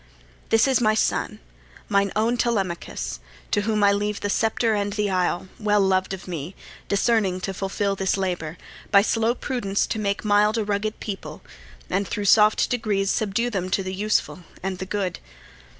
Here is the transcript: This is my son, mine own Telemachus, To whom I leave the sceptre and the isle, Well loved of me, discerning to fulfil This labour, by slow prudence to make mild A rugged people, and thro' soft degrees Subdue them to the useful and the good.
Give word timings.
This 0.49 0.67
is 0.67 0.81
my 0.81 0.95
son, 0.95 1.37
mine 1.87 2.11
own 2.15 2.35
Telemachus, 2.35 3.19
To 3.51 3.61
whom 3.61 3.83
I 3.83 3.91
leave 3.91 4.21
the 4.21 4.31
sceptre 4.31 4.73
and 4.73 4.91
the 4.93 5.11
isle, 5.11 5.47
Well 5.59 5.79
loved 5.79 6.11
of 6.11 6.27
me, 6.27 6.55
discerning 6.87 7.39
to 7.41 7.53
fulfil 7.53 7.95
This 7.95 8.17
labour, 8.17 8.57
by 8.89 9.03
slow 9.03 9.35
prudence 9.35 9.85
to 9.85 9.99
make 9.99 10.25
mild 10.25 10.57
A 10.57 10.63
rugged 10.65 10.99
people, 10.99 11.43
and 11.87 12.07
thro' 12.07 12.23
soft 12.23 12.67
degrees 12.71 13.11
Subdue 13.11 13.51
them 13.51 13.69
to 13.69 13.83
the 13.83 13.93
useful 13.93 14.39
and 14.63 14.79
the 14.79 14.87
good. 14.87 15.19